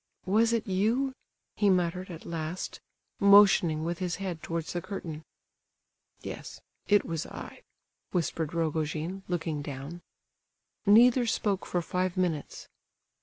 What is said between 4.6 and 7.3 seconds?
the curtain. "Yes, it was